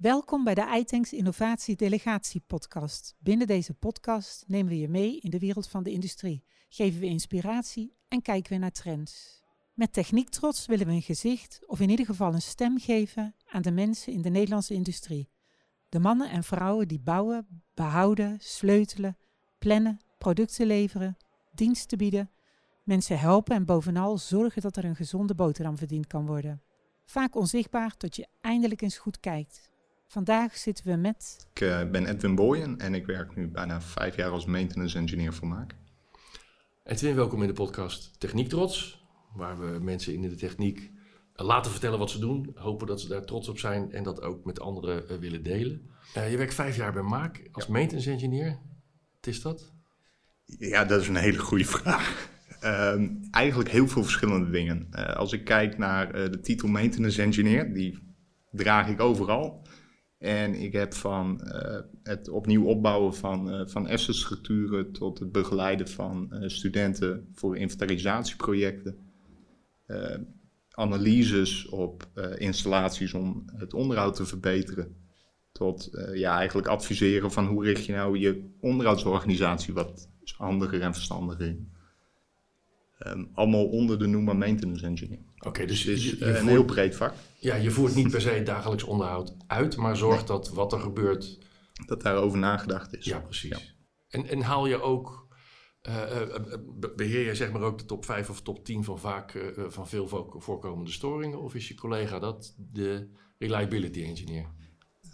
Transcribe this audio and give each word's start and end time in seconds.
Welkom 0.00 0.44
bij 0.44 0.54
de 0.54 0.76
iTanks 0.76 1.12
Innovatie 1.12 1.76
Delegatie 1.76 2.42
Podcast. 2.46 3.14
Binnen 3.18 3.46
deze 3.46 3.74
podcast 3.74 4.44
nemen 4.46 4.72
we 4.72 4.78
je 4.78 4.88
mee 4.88 5.18
in 5.20 5.30
de 5.30 5.38
wereld 5.38 5.68
van 5.68 5.82
de 5.82 5.90
industrie, 5.90 6.44
geven 6.68 7.00
we 7.00 7.06
inspiratie 7.06 7.94
en 8.08 8.22
kijken 8.22 8.52
we 8.52 8.58
naar 8.58 8.70
trends. 8.70 9.42
Met 9.74 9.92
Techniek 9.92 10.28
Trots 10.28 10.66
willen 10.66 10.86
we 10.86 10.92
een 10.92 11.02
gezicht, 11.02 11.60
of 11.66 11.80
in 11.80 11.90
ieder 11.90 12.06
geval 12.06 12.34
een 12.34 12.42
stem 12.42 12.78
geven 12.78 13.34
aan 13.46 13.62
de 13.62 13.70
mensen 13.70 14.12
in 14.12 14.22
de 14.22 14.28
Nederlandse 14.28 14.74
industrie. 14.74 15.30
De 15.88 15.98
mannen 15.98 16.30
en 16.30 16.44
vrouwen 16.44 16.88
die 16.88 17.00
bouwen, 17.00 17.62
behouden, 17.74 18.38
sleutelen, 18.40 19.16
plannen, 19.58 20.00
producten 20.18 20.66
leveren, 20.66 21.16
diensten 21.54 21.98
bieden, 21.98 22.30
mensen 22.84 23.18
helpen 23.18 23.54
en 23.54 23.64
bovenal 23.64 24.18
zorgen 24.18 24.62
dat 24.62 24.76
er 24.76 24.84
een 24.84 24.96
gezonde 24.96 25.34
boterham 25.34 25.76
verdiend 25.76 26.06
kan 26.06 26.26
worden. 26.26 26.62
Vaak 27.04 27.34
onzichtbaar 27.34 27.96
tot 27.96 28.16
je 28.16 28.26
eindelijk 28.40 28.82
eens 28.82 28.98
goed 28.98 29.20
kijkt. 29.20 29.69
Vandaag 30.10 30.56
zitten 30.56 30.86
we 30.86 30.96
met. 30.96 31.46
Ik 31.54 31.60
uh, 31.60 31.90
ben 31.90 32.06
Edwin 32.06 32.34
Boyen 32.34 32.78
en 32.78 32.94
ik 32.94 33.06
werk 33.06 33.36
nu 33.36 33.48
bijna 33.48 33.80
vijf 33.80 34.16
jaar 34.16 34.30
als 34.30 34.44
maintenance 34.44 34.98
engineer 34.98 35.32
voor 35.32 35.48
Maak. 35.48 35.74
Edwin, 36.84 37.14
welkom 37.14 37.42
in 37.42 37.48
de 37.48 37.54
podcast 37.54 38.20
Techniek 38.20 38.48
Trots, 38.48 39.04
waar 39.34 39.58
we 39.60 39.78
mensen 39.80 40.14
in 40.14 40.22
de 40.22 40.34
techniek 40.34 40.90
laten 41.34 41.70
vertellen 41.70 41.98
wat 41.98 42.10
ze 42.10 42.18
doen, 42.18 42.50
hopen 42.54 42.86
dat 42.86 43.00
ze 43.00 43.08
daar 43.08 43.24
trots 43.24 43.48
op 43.48 43.58
zijn 43.58 43.92
en 43.92 44.02
dat 44.02 44.22
ook 44.22 44.44
met 44.44 44.60
anderen 44.60 45.04
uh, 45.10 45.18
willen 45.18 45.42
delen. 45.42 45.90
Uh, 46.16 46.30
je 46.30 46.36
werkt 46.36 46.54
vijf 46.54 46.76
jaar 46.76 46.92
bij 46.92 47.02
Maak 47.02 47.48
als 47.52 47.66
ja. 47.66 47.72
maintenance 47.72 48.10
engineer. 48.10 48.58
Wat 49.14 49.26
is 49.26 49.42
dat? 49.42 49.72
Ja, 50.44 50.84
dat 50.84 51.00
is 51.00 51.08
een 51.08 51.16
hele 51.16 51.38
goede 51.38 51.64
vraag. 51.64 52.30
Uh, 52.62 53.08
eigenlijk 53.30 53.70
heel 53.70 53.88
veel 53.88 54.02
verschillende 54.02 54.50
dingen. 54.50 54.88
als 55.16 55.32
ik 55.32 55.44
kijk 55.44 55.78
naar 55.78 56.12
de 56.12 56.40
titel 56.40 56.68
maintenance 56.68 57.22
engineer, 57.22 57.72
die 57.72 57.98
draag 58.50 58.88
ik 58.88 59.00
overal. 59.00 59.62
En 60.20 60.54
ik 60.54 60.72
heb 60.72 60.94
van 60.94 61.40
uh, 61.44 61.78
het 62.02 62.28
opnieuw 62.28 62.64
opbouwen 62.64 63.14
van, 63.14 63.54
uh, 63.54 63.66
van 63.66 63.88
assetstructuren 63.88 64.92
tot 64.92 65.18
het 65.18 65.32
begeleiden 65.32 65.88
van 65.88 66.28
uh, 66.30 66.48
studenten 66.48 67.28
voor 67.34 67.56
inventarisatieprojecten. 67.56 68.98
analyses 70.70 71.68
op 71.68 72.08
installaties 72.36 73.14
om 73.14 73.44
het 73.56 73.74
onderhoud 73.74 74.16
te 74.16 74.26
verbeteren. 74.26 74.96
Tot 75.52 75.90
ja, 76.12 76.38
eigenlijk 76.38 76.68
adviseren 76.68 77.32
van 77.32 77.46
hoe 77.46 77.64
richt 77.64 77.84
je 77.84 77.92
nou 77.92 78.18
je 78.18 78.50
onderhoudsorganisatie 78.60 79.74
wat 79.74 80.08
handiger 80.36 80.80
en 80.80 80.94
verstandiger 80.94 81.46
in. 81.46 81.72
Um, 83.06 83.30
allemaal 83.34 83.66
onder 83.66 83.98
de 83.98 84.06
noemer 84.06 84.36
maintenance 84.36 84.86
engineer. 84.86 85.18
Oké, 85.38 85.66
dus 85.66 85.86
is 85.86 86.04
je, 86.04 86.18
je 86.18 86.24
een 86.24 86.34
voert, 86.34 86.48
heel 86.48 86.64
breed 86.64 86.96
vak. 86.96 87.14
Ja, 87.38 87.54
je 87.54 87.70
voert 87.70 87.94
niet 87.94 88.10
per 88.14 88.20
se 88.20 88.42
dagelijks 88.42 88.82
onderhoud 88.82 89.36
uit, 89.46 89.76
maar 89.76 89.96
zorgt 89.96 90.28
nee. 90.28 90.38
dat 90.38 90.50
wat 90.50 90.72
er 90.72 90.80
gebeurt. 90.80 91.38
Dat 91.86 92.02
daarover 92.02 92.38
nagedacht 92.38 92.96
is. 92.96 93.04
Ja, 93.04 93.20
precies. 93.20 93.50
Ja. 93.50 93.58
En, 94.08 94.26
en 94.26 94.40
haal 94.40 94.66
je 94.66 94.80
ook. 94.80 95.28
Uh, 95.88 95.94
uh, 95.94 96.94
beheer 96.96 97.26
je 97.26 97.34
zeg 97.34 97.52
maar 97.52 97.62
ook 97.62 97.78
de 97.78 97.84
top 97.84 98.04
5 98.04 98.30
of 98.30 98.42
top 98.42 98.64
10 98.64 98.84
van 98.84 98.98
vaak 98.98 99.34
uh, 99.34 99.42
van 99.68 99.88
veel 99.88 100.28
voorkomende 100.38 100.90
storingen? 100.90 101.40
Of 101.40 101.54
is 101.54 101.68
je 101.68 101.74
collega 101.74 102.18
dat 102.18 102.54
de 102.56 103.08
reliability 103.38 104.02
engineer? 104.02 104.46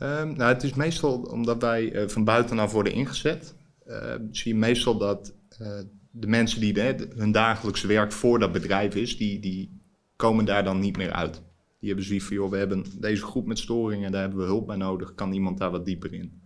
Um, 0.02 0.36
nou, 0.36 0.52
het 0.52 0.62
is 0.62 0.74
meestal 0.74 1.22
omdat 1.22 1.62
wij 1.62 2.08
van 2.08 2.24
buitenaf 2.24 2.72
worden 2.72 2.92
ingezet. 2.92 3.54
zie 4.30 4.52
je 4.52 4.58
meestal 4.58 4.98
dat 4.98 5.34
de 6.18 6.26
mensen 6.26 6.60
die 6.60 6.82
hun 7.14 7.32
dagelijkse 7.32 7.86
werk 7.86 8.12
voor 8.12 8.38
dat 8.38 8.52
bedrijf 8.52 8.94
is, 8.94 9.16
die, 9.16 9.40
die 9.40 9.80
komen 10.16 10.44
daar 10.44 10.64
dan 10.64 10.78
niet 10.78 10.96
meer 10.96 11.12
uit. 11.12 11.42
Die 11.78 11.88
hebben 11.88 12.04
zoiets 12.06 12.24
van, 12.24 12.36
joh, 12.36 12.50
we 12.50 12.56
hebben 12.56 12.84
deze 13.00 13.22
groep 13.22 13.46
met 13.46 13.58
storingen, 13.58 14.12
daar 14.12 14.20
hebben 14.20 14.38
we 14.38 14.44
hulp 14.44 14.66
bij 14.66 14.76
nodig, 14.76 15.14
kan 15.14 15.32
iemand 15.32 15.58
daar 15.58 15.70
wat 15.70 15.84
dieper 15.84 16.12
in? 16.12 16.40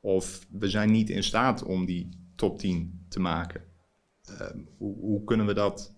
Of 0.00 0.46
we 0.50 0.68
zijn 0.68 0.90
niet 0.90 1.10
in 1.10 1.22
staat 1.22 1.62
om 1.62 1.86
die 1.86 2.08
top 2.34 2.58
10 2.58 3.04
te 3.08 3.20
maken. 3.20 3.62
Uh, 4.30 4.46
hoe, 4.78 5.24
kunnen 5.24 5.46
we 5.46 5.54
dat 5.54 5.96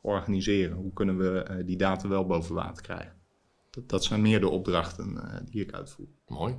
organiseren? 0.00 0.76
Hoe 0.76 0.92
kunnen 0.92 1.18
we 1.18 1.46
uh, 1.50 1.66
die 1.66 1.76
data 1.76 2.08
wel 2.08 2.26
boven 2.26 2.54
water 2.54 2.82
krijgen? 2.82 3.12
Dat, 3.86 4.04
zijn 4.04 4.20
meer 4.20 4.40
de 4.40 4.48
opdrachten 4.48 5.10
uh, 5.14 5.34
die 5.50 5.62
ik 5.62 5.72
uitvoer. 5.72 6.06
Mooi. 6.26 6.54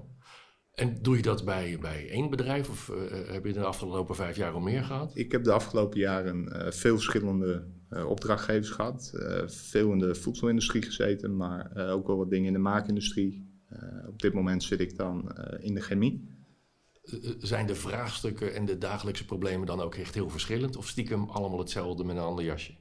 En 0.81 0.97
doe 1.01 1.15
je 1.15 1.21
dat 1.21 1.45
bij, 1.45 1.77
bij 1.81 2.09
één 2.09 2.29
bedrijf 2.29 2.69
of 2.69 2.89
uh, 2.89 3.31
heb 3.31 3.45
je 3.45 3.53
de 3.53 3.63
afgelopen 3.63 4.15
vijf 4.15 4.35
jaar 4.35 4.53
al 4.53 4.59
meer 4.59 4.83
gehad? 4.83 5.11
Ik 5.13 5.31
heb 5.31 5.43
de 5.43 5.51
afgelopen 5.51 5.99
jaren 5.99 6.47
uh, 6.47 6.71
veel 6.71 6.95
verschillende 6.95 7.67
uh, 7.89 8.09
opdrachtgevers 8.09 8.69
gehad. 8.69 9.11
veel 9.45 9.91
in 9.91 9.99
de 9.99 10.15
voedselindustrie 10.15 10.81
gezeten, 10.81 11.35
maar 11.35 11.75
ook 11.75 12.07
wel 12.07 12.17
wat 12.17 12.29
dingen 12.29 12.47
in 12.47 12.53
de 12.53 12.59
maakindustrie. 12.59 13.49
op 14.07 14.21
dit 14.21 14.33
moment 14.33 14.63
zit 14.63 14.79
ik 14.79 14.97
dan 14.97 15.31
in 15.59 15.73
de 15.73 15.81
chemie. 15.81 16.29
Zijn 17.37 17.67
de 17.67 17.75
vraagstukken 17.75 18.53
en 18.53 18.65
de 18.65 18.77
dagelijkse 18.77 19.25
problemen 19.25 19.67
dan 19.67 19.81
ook 19.81 19.95
echt 19.95 20.13
heel 20.13 20.29
verschillend? 20.29 20.75
Of 20.75 20.87
stiekem 20.87 21.29
allemaal 21.29 21.59
hetzelfde 21.59 22.03
met 22.03 22.15
een 22.15 22.21
ander 22.21 22.45
jasje? 22.45 22.75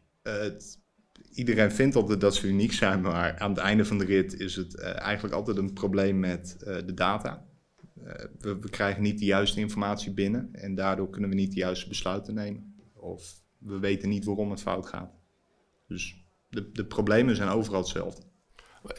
Iedereen 1.32 1.72
vindt 1.72 1.96
altijd 1.96 2.20
dat 2.20 2.34
ze 2.34 2.48
uniek 2.48 2.72
zijn, 2.72 3.00
maar 3.00 3.38
aan 3.38 3.50
het 3.50 3.58
einde 3.58 3.84
van 3.84 3.98
de 3.98 4.04
rit 4.04 4.40
is 4.40 4.56
het 4.56 4.78
eigenlijk 4.78 5.34
altijd 5.34 5.56
een 5.56 5.72
probleem 5.72 6.18
met 6.18 6.56
de 6.58 6.94
data. 6.94 7.48
Uh, 8.04 8.12
we, 8.38 8.58
we, 8.58 8.68
krijgen 8.68 9.02
niet 9.02 9.18
de 9.18 9.24
juiste 9.24 9.60
informatie 9.60 10.12
binnen 10.12 10.48
en 10.52 10.74
daardoor 10.74 11.10
kunnen 11.10 11.30
we 11.30 11.36
niet 11.36 11.52
de 11.52 11.58
juiste 11.58 11.88
besluiten 11.88 12.34
nemen. 12.34 12.74
Of 12.94 13.42
we 13.58 13.78
weten 13.78 14.08
niet 14.08 14.24
waarom 14.24 14.50
het 14.50 14.60
fout 14.60 14.86
gaat. 14.86 15.12
Dus 15.86 16.24
de, 16.48 16.70
de 16.72 16.84
problemen 16.84 17.36
zijn 17.36 17.48
overal 17.48 17.80
hetzelfde. 17.80 18.22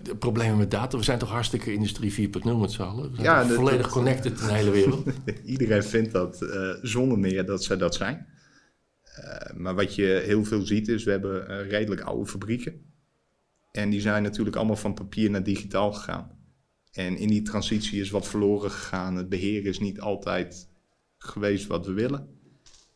De 0.02 0.16
problemen 0.16 0.58
met 0.58 0.72
data, 0.72 0.98
we 0.98 1.04
zijn 1.04 1.20
toch 1.20 1.30
hartstikke 1.30 1.74
industrie 1.74 2.30
4.0 2.30 2.42
met 2.60 2.72
z'n 2.72 2.82
allen? 2.82 3.10
We 3.10 3.16
zijn 3.16 3.28
ja, 3.28 3.46
volledig 3.46 3.82
dat, 3.82 3.92
connected 3.92 4.40
in 4.40 4.48
de 4.48 4.54
hele 4.54 4.72
wereld. 4.72 5.08
Iedereen 5.46 5.84
vindt 5.84 6.12
dat 6.12 6.42
uh, 6.42 6.74
zonder 6.82 7.20
meer 7.20 7.46
dat 7.46 7.64
zij 7.64 7.78
dat 7.78 7.96
zijn. 7.96 8.28
Uh, 9.20 9.60
maar 9.60 9.76
wat 9.76 9.96
je 9.96 10.22
heel 10.26 10.46
veel 10.46 10.66
ziet 10.66 10.88
is, 10.88 11.04
we 11.04 11.12
hebben 11.12 11.68
redelijk 11.68 12.02
oude 12.02 12.30
fabrieken. 12.30 12.82
En 13.72 13.90
die 13.90 14.02
zijn 14.02 14.24
natuurlijk 14.24 14.56
allemaal 14.56 14.76
van 14.76 14.94
papier 14.94 15.30
naar 15.30 15.44
digitaal 15.44 15.94
gegaan. 15.94 16.41
En 16.92 17.18
in 17.18 17.28
die 17.28 17.42
transitie 17.42 18.02
is 18.02 18.10
wat 18.10 18.28
verloren 18.28 18.72
gegaan. 18.72 19.16
Het 19.16 19.30
beheer 19.30 19.66
is 19.66 19.80
niet 19.80 20.00
altijd 20.00 20.70
geweest 21.18 21.68
wat 21.68 21.86
we 21.86 21.94
willen. 21.94 22.40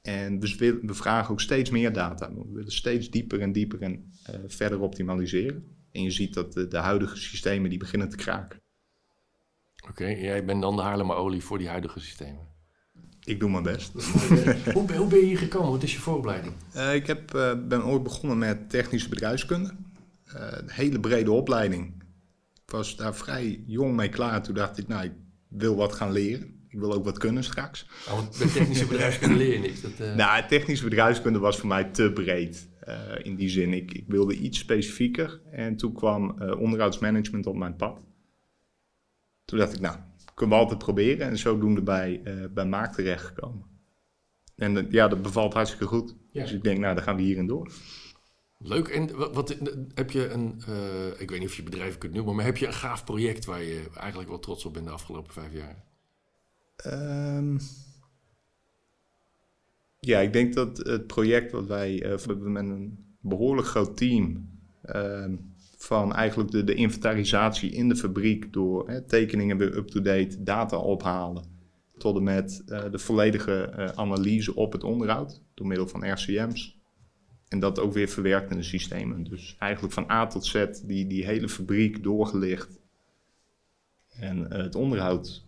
En 0.02 0.40
we, 0.40 0.80
we 0.82 0.94
vragen 0.94 1.32
ook 1.32 1.42
steeds 1.42 1.70
meer 1.70 1.94
data. 1.94 2.34
We 2.34 2.52
willen 2.54 2.72
steeds 2.72 3.10
dieper 3.10 3.42
en 3.42 3.52
dieper 3.52 3.82
en 3.82 4.12
uh, 4.30 4.36
verder 4.48 4.80
optimaliseren. 4.80 5.66
En 5.92 6.04
je 6.04 6.12
ziet 6.12 6.34
dat 6.34 6.54
de, 6.54 6.68
de, 6.68 6.78
huidige 6.78 7.18
systemen 7.18 7.70
die 7.70 7.80
beginnen 7.80 8.10
te 8.10 8.16
kraken. 8.16 8.62
Oké, 9.82 9.90
okay, 9.90 10.22
jij 10.22 10.46
bent 10.46 10.62
dan 10.62 10.76
de 10.76 10.82
Haarlemmer 10.82 11.16
olie 11.16 11.44
voor 11.44 11.58
die 11.58 11.68
huidige 11.68 12.00
systemen? 12.00 12.48
Ik 13.24 13.40
doe 13.40 13.50
mijn 13.50 13.64
best. 13.64 13.92
hoe, 14.74 14.94
hoe, 14.96 15.08
ben 15.08 15.20
je 15.20 15.26
hier 15.26 15.38
gekomen? 15.38 15.72
Wat 15.72 15.84
is 15.84 15.94
je 15.94 16.00
vooropleiding? 16.00 16.54
Uh, 16.76 16.96
ik 16.96 17.08
heb, 17.08 17.36
uh, 17.36 17.54
ben 17.68 17.86
ooit 17.86 18.04
begonnen 18.04 18.38
met 18.38 18.70
technische 18.70 19.10
bedrijfskunde. 19.10 19.76
een 20.26 20.70
hele 20.70 21.00
brede 21.00 21.32
opleiding 21.32 22.04
was 22.66 22.96
daar 22.96 23.16
vrij 23.16 23.64
jong 23.66 23.96
mee 23.96 24.10
klaar. 24.10 24.44
Toen 24.44 24.56
dacht 24.56 24.78
ik, 24.78 24.88
nou, 24.88 25.04
ik 25.04 25.14
wil 25.48 25.76
wat 25.76 25.94
gaan 25.94 26.12
leren. 26.12 26.56
Ik 26.68 26.80
wil 26.80 26.94
ook 26.94 27.04
wat 27.04 27.18
kunnen 27.18 27.44
straks. 27.44 27.88
Oh, 28.08 28.14
want 28.14 28.38
bij 28.38 28.48
technische 28.48 28.88
bedrijfskunde 28.88 29.36
leer 29.36 29.54
je 29.54 29.60
niks? 29.60 29.82
Dat, 29.82 29.92
uh... 30.00 30.16
Nou, 30.16 30.48
technische 30.48 30.84
bedrijfskunde 30.84 31.40
was 31.40 31.58
voor 31.58 31.68
mij 31.68 31.84
te 31.84 32.12
breed. 32.14 32.70
Uh, 32.88 32.96
in 33.24 33.36
die 33.36 33.50
zin, 33.50 33.74
ik, 33.74 33.94
ik, 33.94 34.04
wilde 34.08 34.36
iets 34.38 34.60
specifieker. 34.60 35.42
En 35.52 35.76
toen 35.76 35.94
kwam 35.94 36.36
uh, 36.42 36.60
onderhoudsmanagement 36.60 37.46
op 37.46 37.56
mijn 37.56 37.76
pad. 37.76 38.00
Toen 39.46 39.60
dacht 39.60 39.74
ik, 39.74 39.80
nou, 39.80 39.98
kunnen 40.34 40.56
we 40.56 40.62
altijd 40.62 40.80
proberen. 40.80 41.28
En 41.28 41.38
zodoende 41.38 41.82
bij, 41.82 42.22
bij 42.54 42.66
Maak 42.66 42.94
terechtgekomen. 42.94 43.66
En 44.56 44.88
ja, 44.90 45.08
dat 45.08 45.22
bevalt 45.22 45.54
hartstikke 45.54 45.86
goed. 45.86 46.16
Ja. 46.32 46.42
Dus 46.42 46.52
ik 46.52 46.64
denk, 46.64 46.80
nou, 46.80 46.96
dan 46.96 47.04
gaan 47.04 47.16
we 47.16 47.22
hierin 47.22 47.48
door. 47.48 47.72
Leuk. 48.58 48.88
En 48.88 49.16
wat, 49.16 49.34
wat 49.34 49.58
heb 49.94 50.12
je 50.12 50.30
een, 50.30 50.62
uh, 50.70 51.22
ik 51.22 51.30
weet 51.30 51.40
niet 51.40 51.50
of 51.50 51.56
je 51.56 51.64
bedrijf 51.64 51.98
kunt 51.98 52.14
noemen, 52.14 52.36
maar 52.36 52.46
heb 52.46 52.58
je 52.58 52.68
een 52.68 52.74
gaaf 52.74 53.04
project 53.04 53.46
waar 53.46 53.64
je 53.64 53.84
eigenlijk 53.98 54.30
wel 54.30 54.40
trots 54.40 54.66
op 54.66 54.74
bent 54.74 54.86
de 54.86 54.92
afgelopen 54.92 55.34
vijf 55.34 55.54
jaar? 55.54 55.84
Um, 57.38 57.60
ja, 60.00 60.20
ik 60.20 60.34
denk 60.34 60.54
dat 60.54 60.78
het 60.78 61.08
project 61.08 61.52
wat 61.52 61.66
wij 61.66 62.04
uh, 62.04 62.18
hebben 62.26 62.52
met 62.52 62.64
een 62.64 63.16
behoorlijk 63.20 63.68
groot 63.68 63.98
team 63.98 64.50
uh, 64.86 65.26
van 65.78 66.14
eigenlijk 66.14 66.52
de, 66.52 66.64
de, 66.64 66.74
inventarisatie 66.74 67.72
in 67.72 67.90
de 67.90 67.96
fabriek 67.96 68.54
door 68.54 68.90
hè, 68.90 69.02
tekeningen 69.02 69.58
weer 69.58 69.78
up-to-date, 69.78 70.44
data 70.44 70.78
ophalen, 70.78 71.44
tot 71.98 72.16
en 72.18 72.24
met 72.24 72.64
de 72.66 73.00
volledige 73.00 73.92
analyse 73.96 74.56
op 74.56 74.72
het 74.72 74.84
onderhoud 74.84 75.42
door 75.54 75.68
middel 75.68 75.88
van 75.88 76.12
RCM's. 76.12 76.76
En 77.48 77.60
dat 77.60 77.80
ook 77.80 77.94
weer 77.94 78.08
verwerkt 78.08 78.52
in 78.52 78.58
de 78.58 78.64
systemen. 78.64 79.24
Dus 79.24 79.56
eigenlijk 79.60 79.94
van 79.94 80.12
A 80.12 80.28
tot 80.28 80.46
Z 80.46 80.66
die, 80.84 81.08
die 81.08 81.26
hele 81.26 81.50
fabriek 81.50 82.04
doorgelicht. 82.04 82.80
En 84.10 84.38
uh, 84.40 84.50
het 84.50 84.76
onderhoud 84.76 85.46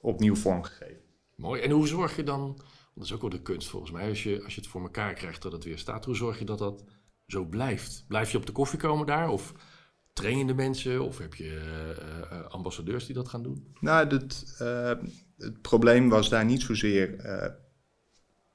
opnieuw 0.00 0.36
vormgegeven. 0.36 1.00
Mooi. 1.36 1.62
En 1.62 1.70
hoe 1.70 1.86
zorg 1.86 2.16
je 2.16 2.22
dan, 2.22 2.60
dat 2.94 3.04
is 3.04 3.12
ook 3.12 3.20
wel 3.20 3.30
de 3.30 3.42
kunst 3.42 3.68
volgens 3.68 3.92
mij, 3.92 4.08
als 4.08 4.22
je, 4.22 4.42
als 4.44 4.54
je 4.54 4.60
het 4.60 4.70
voor 4.70 4.82
elkaar 4.82 5.14
krijgt 5.14 5.42
dat 5.42 5.52
het 5.52 5.64
weer 5.64 5.78
staat. 5.78 6.04
Hoe 6.04 6.16
zorg 6.16 6.38
je 6.38 6.44
dat 6.44 6.58
dat 6.58 6.84
zo 7.26 7.44
blijft? 7.44 8.04
Blijf 8.08 8.30
je 8.30 8.38
op 8.38 8.46
de 8.46 8.52
koffie 8.52 8.78
komen 8.78 9.06
daar? 9.06 9.28
Of 9.28 9.54
train 10.12 10.38
je 10.38 10.46
de 10.46 10.54
mensen 10.54 11.04
of 11.04 11.18
heb 11.18 11.34
je 11.34 11.44
eh, 11.44 12.38
eh, 12.38 12.46
ambassadeurs 12.46 13.06
die 13.06 13.14
dat 13.14 13.28
gaan 13.28 13.42
doen? 13.42 13.74
Nou, 13.80 14.08
het, 14.08 14.56
eh, 14.58 14.92
het 15.36 15.60
probleem 15.60 16.08
was 16.08 16.28
daar 16.28 16.44
niet 16.44 16.62
zozeer 16.62 17.18
eh, 17.18 17.52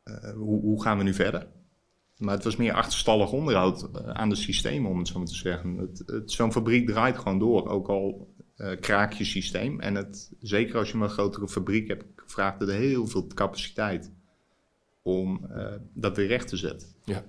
eh, 0.03 0.33
hoe, 0.33 0.61
hoe 0.61 0.81
gaan 0.81 0.97
we 0.97 1.03
nu 1.03 1.13
verder. 1.13 1.47
Maar 2.17 2.33
het 2.33 2.43
was 2.43 2.55
meer 2.55 2.73
achterstallig 2.73 3.31
onderhoud 3.31 3.89
eh, 3.93 4.09
aan 4.09 4.29
de 4.29 4.35
systemen, 4.35 4.91
om 4.91 4.97
het 4.97 5.07
zo 5.07 5.17
maar 5.17 5.27
te 5.27 5.35
zeggen. 5.35 5.77
Het, 5.77 6.03
het, 6.05 6.31
Zo'n 6.31 6.51
fabriek 6.51 6.87
draait 6.87 7.17
gewoon 7.17 7.39
door, 7.39 7.69
ook 7.69 7.87
al 7.87 8.33
eh, 8.55 8.79
kraak 8.79 9.13
je 9.13 9.23
systeem. 9.23 9.79
En 9.79 9.95
het, 9.95 10.31
zeker 10.39 10.77
als 10.77 10.91
je 10.91 10.97
maar 10.97 11.07
een 11.07 11.13
grotere 11.13 11.47
fabriek 11.47 11.87
hebt, 11.87 12.05
vraagt 12.15 12.59
het 12.59 12.69
heel 12.69 13.07
veel 13.07 13.27
capaciteit 13.27 14.11
om 15.01 15.45
eh, 15.49 15.73
dat 15.93 16.15
weer 16.15 16.27
recht 16.27 16.47
te 16.47 16.57
zetten. 16.57 16.87
Ja. 17.03 17.25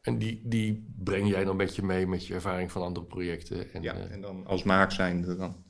En 0.00 0.18
die, 0.18 0.40
die 0.44 0.86
breng 0.96 1.28
jij 1.28 1.44
dan 1.44 1.56
met 1.56 1.76
je 1.76 1.82
mee 1.82 2.06
met 2.06 2.26
je 2.26 2.34
ervaring 2.34 2.72
van 2.72 2.82
andere 2.82 3.06
projecten? 3.06 3.72
En, 3.72 3.82
ja, 3.82 3.94
en 3.94 4.20
dan 4.20 4.46
als 4.46 4.62
maak 4.62 4.90
zijnde 4.90 5.36
dan. 5.36 5.64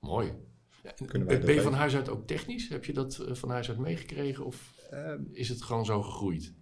mooi. 0.00 0.32
Kunnen 1.06 1.28
wij 1.28 1.40
ben 1.40 1.54
je 1.54 1.60
van 1.60 1.72
huis 1.72 1.96
uit 1.96 2.08
ook 2.08 2.26
technisch? 2.26 2.68
Heb 2.68 2.84
je 2.84 2.92
dat 2.92 3.24
van 3.28 3.50
huis 3.50 3.68
uit 3.68 3.78
meegekregen 3.78 4.44
of 4.44 4.74
Eh, 4.94 5.14
is 5.32 5.48
het 5.48 5.62
gewoon 5.62 5.84
zo 5.84 6.02
gegroeid? 6.02 6.52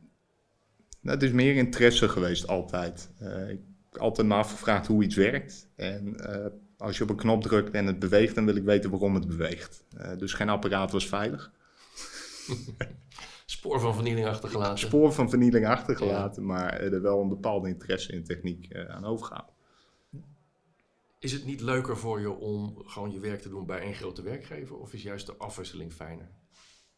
Nou, 1.02 1.14
het 1.16 1.22
is 1.22 1.32
meer 1.32 1.56
interesse 1.56 2.08
geweest 2.08 2.46
altijd. 2.46 3.10
Eh, 3.19 3.50
ik 3.50 3.60
heb 3.93 4.00
altijd 4.00 4.26
me 4.26 4.34
afgevraagd 4.34 4.87
hoe 4.87 5.02
iets 5.02 5.14
werkt. 5.14 5.69
En 5.76 6.16
eh, 6.16 6.50
als 6.76 6.96
je 6.96 7.02
op 7.02 7.10
een 7.10 7.16
knop 7.16 7.43
drukt 7.43 7.75
en 7.75 7.87
het 7.87 7.99
beweegt, 7.99 8.34
dan 8.34 8.44
wil 8.44 8.56
ik 8.56 8.64
weten 8.64 8.90
waarom 8.90 9.14
het 9.14 9.26
beweegt. 9.26 9.84
Eh, 9.96 10.16
dus 10.16 10.32
geen 10.32 10.49
apparaat 10.49 10.93
was 10.93 11.08
veilig. 11.08 11.52
Spoor 13.46 13.81
van 13.81 13.94
vernieling 13.94 14.26
achtergelaten. 14.26 14.78
Spoor 14.78 15.12
van 15.12 15.31
vernieling 15.31 15.66
achtergelaten, 15.66 16.46
maar 16.46 16.81
er 16.81 17.02
wel 17.02 17.20
een 17.20 17.28
bepaalde 17.28 17.69
interesse 17.69 18.12
in 18.12 18.25
techniek 18.25 18.76
aan 18.88 19.04
overgehouden. 19.04 19.54
Is 21.19 21.32
het 21.32 21.44
niet 21.44 21.60
leuker 21.60 21.96
voor 21.96 22.20
je 22.20 22.31
om 22.31 22.82
gewoon 22.87 23.12
je 23.12 23.20
werk 23.20 23.40
te 23.40 23.49
doen 23.49 23.66
bij 23.66 23.81
één 23.81 23.94
grote 23.94 24.22
werkgever? 24.22 24.76
Of 24.76 24.93
is 24.93 25.02
juist 25.02 25.26
de 25.26 25.37
afwisseling 25.37 25.93
fijner? 25.93 26.28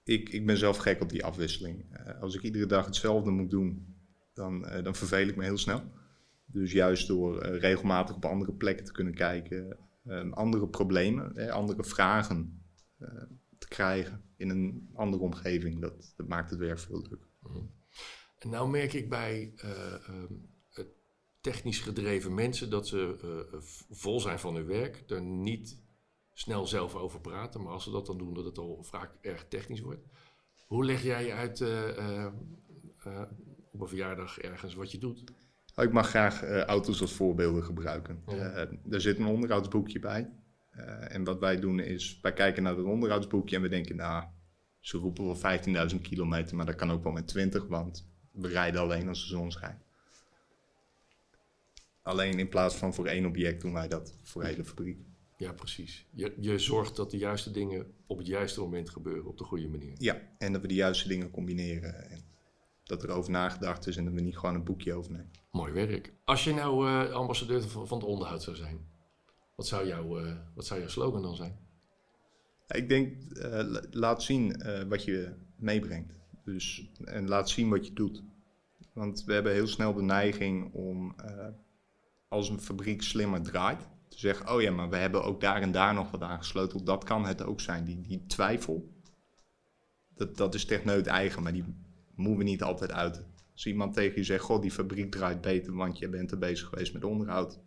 Ik, 0.04 0.28
ik 0.28 0.46
ben 0.46 0.56
zelf 0.56 0.76
gek 0.76 1.00
op 1.00 1.08
die 1.08 1.24
afwisseling. 1.24 1.84
Als 2.20 2.34
ik 2.34 2.42
iedere 2.42 2.66
dag 2.66 2.86
hetzelfde 2.86 3.30
moet 3.30 3.50
doen, 3.50 3.93
dan, 4.34 4.66
eh, 4.66 4.84
dan 4.84 4.94
verveel 4.94 5.28
ik 5.28 5.36
me 5.36 5.44
heel 5.44 5.58
snel. 5.58 5.82
Dus 6.46 6.72
juist 6.72 7.06
door 7.06 7.40
eh, 7.40 7.60
regelmatig 7.60 8.16
op 8.16 8.24
andere 8.24 8.52
plekken 8.52 8.84
te 8.84 8.92
kunnen 8.92 9.14
kijken, 9.14 9.76
eh, 10.04 10.32
andere 10.32 10.68
problemen, 10.68 11.50
andere 11.50 11.84
vragen 11.84 12.58
te 13.58 13.68
krijgen 13.68 14.24
in 14.36 14.50
een 14.50 14.90
andere 14.94 15.22
omgeving, 15.22 15.80
dat, 15.80 16.12
dat 16.16 16.28
maakt 16.28 16.50
het 16.50 16.58
werk 16.58 16.78
veel 16.78 17.00
leuker. 17.00 17.28
En 18.38 18.50
nou 18.50 18.70
merk 18.70 18.92
ik 18.92 19.08
bij 19.08 19.52
eh, 19.56 19.94
ehm, 20.08 20.32
eh, 20.72 20.84
technisch 21.40 21.80
gedreven 21.80 22.34
mensen 22.34 22.70
dat 22.70 22.88
ze 22.88 23.16
vol 23.90 24.20
zijn 24.20 24.38
van 24.38 24.54
hun 24.54 24.66
werk, 24.66 25.10
er 25.10 25.22
niet 25.22 25.82
snel 26.32 26.66
zelf 26.66 26.94
over 26.94 27.20
praten, 27.20 27.62
maar 27.62 27.72
als 27.72 27.84
ze 27.84 27.90
dat 27.90 28.06
dan 28.06 28.18
doen, 28.18 28.34
dat 28.34 28.44
het 28.44 28.58
al 28.58 28.82
vaak 28.82 29.18
erg 29.20 29.48
technisch 29.48 29.80
wordt. 29.80 30.06
Hoe 30.66 30.84
leg 30.84 31.02
jij 31.02 31.26
je 31.26 31.32
uit 31.32 31.58
op 33.74 33.80
een 33.80 33.88
verjaardag 33.88 34.38
ergens 34.38 34.74
wat 34.74 34.90
je 34.90 34.98
doet? 34.98 35.24
Oh, 35.74 35.84
Ik 35.84 35.92
mag 35.92 36.08
graag 36.08 36.42
eh, 36.42 36.60
auto's 36.60 37.00
als 37.00 37.12
voorbeelden 37.12 37.64
gebruiken. 37.64 38.22
Eh, 38.26 38.56
er 38.90 39.00
zit 39.00 39.18
een 39.18 39.26
onderhoudsboekje 39.26 39.98
bij. 39.98 40.30
Eh, 40.70 41.14
en 41.14 41.24
wat 41.24 41.38
wij 41.38 41.60
doen 41.60 41.80
is, 41.80 42.18
wij 42.22 42.32
kijken 42.32 42.62
naar 42.62 42.76
het 42.76 42.86
onderhoudsboekje 42.86 43.56
en 43.56 43.62
we 43.62 43.68
denken, 43.68 43.96
nou, 43.96 44.24
ze 44.80 44.98
roepen 44.98 45.24
wel 45.24 45.36
15.000 45.36 46.00
kilometer, 46.02 46.56
maar 46.56 46.66
dat 46.66 46.74
kan 46.74 46.90
ook 46.90 47.02
wel 47.02 47.12
met 47.12 47.28
20, 47.28 47.66
want 47.66 48.06
we 48.32 48.48
rijden 48.48 48.80
alleen 48.80 49.08
als 49.08 49.20
de 49.20 49.28
zon 49.28 49.52
schijnt. 49.52 49.82
Alleen 52.02 52.38
in 52.38 52.48
plaats 52.48 52.74
van 52.74 52.94
voor 52.94 53.06
één 53.06 53.26
object 53.26 53.60
doen 53.60 53.72
wij 53.72 53.88
dat 53.88 54.18
voor 54.22 54.42
de 54.42 54.48
hele 54.48 54.64
fabriek. 54.64 54.98
Ja, 55.36 55.52
precies. 55.52 56.06
Je, 56.10 56.34
je 56.36 56.58
zorgt 56.58 56.96
dat 56.96 57.10
de 57.10 57.16
juiste 57.18 57.50
dingen 57.50 57.94
op 58.06 58.18
het 58.18 58.26
juiste 58.26 58.60
moment 58.60 58.90
gebeuren, 58.90 59.26
op 59.26 59.38
de 59.38 59.44
goede 59.44 59.68
manier. 59.68 59.94
Ja, 59.98 60.20
en 60.38 60.52
dat 60.52 60.62
we 60.62 60.68
de 60.68 60.74
juiste 60.74 61.08
dingen 61.08 61.30
combineren. 61.30 62.10
En 62.10 62.24
dat 62.84 63.02
er 63.02 63.10
over 63.10 63.30
nagedacht 63.30 63.86
is 63.86 63.96
en 63.96 64.04
dat 64.04 64.14
we 64.14 64.20
niet 64.20 64.38
gewoon 64.38 64.54
een 64.54 64.64
boekje 64.64 64.94
overnemen. 64.94 65.30
Mooi 65.50 65.72
werk. 65.72 66.12
Als 66.24 66.44
je 66.44 66.54
nou 66.54 66.88
eh, 66.88 67.10
ambassadeur 67.12 67.62
van, 67.62 67.98
het 67.98 68.06
onderhoud 68.06 68.42
zou 68.42 68.56
zijn, 68.56 68.88
wat 69.54 69.66
zou, 69.66 69.86
jouw, 69.86 70.18
eh, 70.18 70.36
wat 70.54 70.66
zou 70.66 70.80
jouw 70.80 70.88
slogan 70.88 71.22
dan 71.22 71.36
zijn? 71.36 71.58
Ik 72.66 72.88
denk, 72.88 73.32
eh, 73.32 73.50
la- 73.50 73.82
laat 73.90 74.22
zien 74.22 74.62
wat 74.88 75.04
je 75.04 75.34
meebrengt. 75.56 76.18
Dus, 76.44 76.90
en 77.04 77.28
laat 77.28 77.48
zien 77.48 77.68
wat 77.70 77.86
je 77.86 77.92
doet. 77.92 78.22
Want 78.92 79.24
we 79.24 79.32
hebben 79.32 79.52
heel 79.52 79.66
snel 79.66 79.92
de 79.94 80.02
neiging 80.02 80.72
om, 80.72 81.14
als 82.28 82.48
een 82.48 82.60
fabriek 82.60 83.02
slimmer 83.02 83.42
draait, 83.42 83.88
te 84.08 84.18
zeggen, 84.18 84.54
oh 84.54 84.60
ja, 84.62 84.70
maar 84.70 84.88
we 84.88 84.96
hebben 84.96 85.24
ook 85.24 85.40
daar 85.40 85.62
en 85.62 85.72
daar 85.72 85.94
nog 85.94 86.10
wat 86.10 86.22
aangesloten. 86.22 86.84
Dat 86.84 87.04
kan 87.04 87.26
het 87.26 87.42
ook 87.42 87.60
zijn. 87.60 87.84
Die, 87.84 88.00
die 88.00 88.26
twijfel, 88.26 88.88
dat, 90.14 90.36
dat 90.36 90.54
is 90.54 90.64
techneut 90.64 91.06
eigen, 91.06 91.42
maar 91.42 91.52
die 91.52 91.64
moeten 92.14 92.38
we 92.38 92.50
niet 92.50 92.62
altijd 92.62 92.92
uiten. 92.92 93.32
Als 93.52 93.66
iemand 93.66 93.94
tegen 93.94 94.16
je 94.16 94.24
zegt, 94.24 94.44
goh, 94.44 94.60
die 94.60 94.70
fabriek 94.70 95.10
draait 95.10 95.40
beter, 95.40 95.74
want 95.74 95.98
je 95.98 96.08
bent 96.08 96.30
er 96.30 96.38
bezig 96.38 96.68
geweest 96.68 96.92
met 96.92 97.04
onderhoud. 97.04 97.60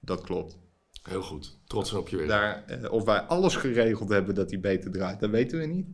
Dat 0.00 0.20
klopt. 0.20 0.58
Heel 1.02 1.22
goed. 1.22 1.58
Trots 1.64 1.92
op 1.92 2.08
je 2.08 2.16
werk. 2.16 2.28
Daar, 2.28 2.64
eh, 2.64 2.92
of 2.92 3.04
wij 3.04 3.20
alles 3.20 3.56
geregeld 3.56 4.08
hebben 4.08 4.34
dat 4.34 4.48
die 4.48 4.60
beter 4.60 4.90
draait, 4.90 5.20
dat 5.20 5.30
weten 5.30 5.58
we 5.58 5.66
niet. 5.66 5.86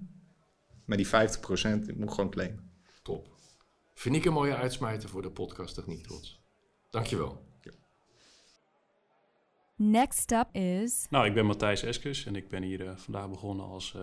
Maar 0.85 0.97
die 0.97 1.07
50% 1.07 1.89
ik 1.89 1.97
moet 1.97 2.11
gewoon 2.11 2.31
claimen. 2.31 2.71
Top. 3.03 3.29
Vind 3.95 4.17
ik 4.17 4.25
een 4.25 4.33
mooie 4.33 4.57
uitsmijter 4.57 5.09
voor 5.09 5.23
de 5.23 5.31
podcast 5.31 5.75
Techniek 5.75 6.03
Trots. 6.03 6.41
Dankjewel. 6.91 7.45
Next 9.79 10.33
up 10.33 10.49
is 10.53 11.07
Nou, 11.11 11.27
ik 11.27 11.35
ben 11.35 11.47
Matthijs 11.47 11.83
Eskes 11.83 12.27
en 12.27 12.37
ik 12.37 12.49
ben 12.49 12.63
hier 12.63 12.87
eh, 12.87 12.97
vandaag 12.97 13.29
begonnen 13.29 13.67
als, 13.67 13.95
eh, 13.95 14.03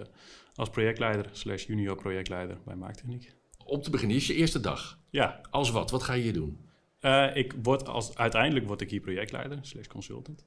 als 0.56 0.70
projectleider 0.70 1.30
slash 1.32 1.66
junior 1.66 1.96
projectleider 1.96 2.58
bij 2.66 2.76
Maaktechniek. 2.76 3.34
Om 3.66 3.82
te 3.82 3.90
beginnen, 3.90 4.18
is 4.18 4.28
je 4.28 4.34
eerste 4.34 4.60
dag. 4.60 5.00
Ja, 5.10 5.42
Als 5.50 5.70
wat? 5.72 5.92
Wat 5.92 6.04
ga 6.04 6.14
je 6.14 6.22
hier 6.24 6.34
doen? 6.34 6.58
eh, 7.00 7.36
ik 7.36 7.54
word 7.62 7.88
als, 7.88 8.18
uiteindelijk 8.18 8.68
word 8.68 8.82
ik 8.82 8.90
hier 8.90 9.00
projectleider 9.00 9.60
slash 9.62 9.88
consultant. 9.88 10.46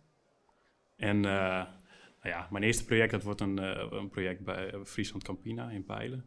En 0.96 1.16
eh, 1.16 1.64
nou 2.22 2.34
ja, 2.34 2.48
mijn 2.50 2.64
eerste 2.64 2.84
project 2.84 3.10
dat 3.10 3.22
wordt 3.22 3.40
een, 3.40 3.58
eh, 3.58 3.86
een 3.90 4.08
project 4.08 4.44
bij 4.44 4.74
Friesland 4.84 5.24
Campina 5.24 5.70
in 5.70 5.84
Pijlen. 5.84 6.24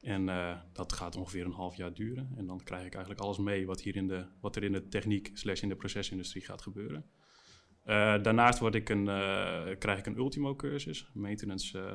En 0.00 0.26
dat 0.72 0.92
gaat 0.92 1.16
ongeveer 1.16 1.44
een 1.44 1.52
half 1.52 1.76
jaar 1.76 1.94
duren. 1.94 2.32
En 2.36 2.46
dan 2.46 2.62
krijg 2.64 2.84
ik 2.86 2.92
eigenlijk 2.94 3.24
alles 3.24 3.38
mee 3.38 3.66
wat, 3.66 3.80
hier 3.80 3.96
in 3.96 4.08
de, 4.08 4.24
wat 4.40 4.56
er 4.56 4.62
in 4.64 4.72
de 4.72 4.88
techniek 4.88 5.30
slash 5.34 5.62
in 5.62 5.68
de 5.68 5.76
procesindustrie 5.76 6.44
gaat 6.44 6.62
gebeuren. 6.62 7.04
Daarnaast 8.22 8.58
word 8.58 8.74
ik 8.74 8.88
een, 8.88 9.04
krijg 9.78 9.98
ik 9.98 10.06
een 10.06 10.16
Ultimo-cursus, 10.16 11.10
maintenance, 11.14 11.78
eh, 11.78 11.92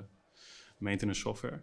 maintenance 0.78 1.22
software. 1.22 1.62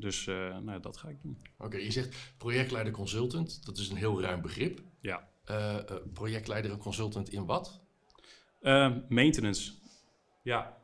Dus 0.00 0.26
eh, 0.26 0.58
nou, 0.58 0.80
dat 0.80 0.96
ga 0.96 1.08
ik 1.08 1.22
doen. 1.22 1.38
Oké, 1.58 1.76
je 1.76 1.90
zegt 1.90 2.34
projectleider 2.36 2.92
consultant. 2.92 3.66
Dat 3.66 3.78
is 3.78 3.88
een 3.88 3.96
heel 3.96 4.22
ruim 4.22 4.40
begrip. 4.40 4.80
Ja. 5.00 5.28
Eh, 5.44 5.76
eh, 5.78 5.96
projectleider 6.12 6.70
en 6.70 6.78
consultant 6.78 7.30
in 7.30 7.44
wat? 7.44 7.80
Maintenance. 9.08 9.72
Ja, 10.42 10.76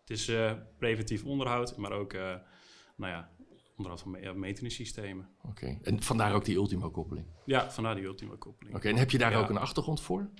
het 0.00 0.10
is 0.10 0.32
preventief 0.78 1.24
onderhoud, 1.24 1.76
maar 1.76 1.92
ook 1.92 2.12
nou 2.12 3.12
ja, 3.12 3.30
onderhoud 3.76 4.00
van 4.00 4.38
maintenance 4.38 4.76
systemen. 4.76 5.28
Oké. 5.42 5.78
En 5.82 6.02
vandaar 6.02 6.34
ook 6.34 6.44
die 6.44 6.56
ultimo-koppeling. 6.56 7.26
Ja, 7.44 7.70
vandaar 7.70 7.94
die 7.94 8.04
ultieme 8.04 8.36
koppeling. 8.36 8.76
Oké, 8.76 8.88
en 8.88 8.96
heb 8.96 9.10
je 9.10 9.18
daar 9.18 9.30
Ja. 9.30 9.38
ook 9.38 9.50
een 9.50 9.56
achtergrond 9.56 10.00
voor? 10.00 10.30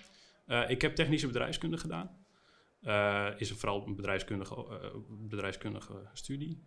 Ik 0.69 0.83
heb 0.83 0.95
technische 0.95 1.27
bedrijfskunde 1.27 1.79
gedaan. 1.79 2.11
Is 3.39 3.51
er 3.51 3.57
vooral 3.57 3.87
een 3.87 3.97
bedrijfskundige, 3.97 4.67
bedrijfskundige 5.09 6.09
studie. 6.13 6.63